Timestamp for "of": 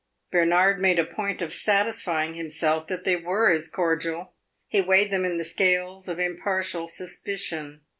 1.43-1.53, 6.09-6.17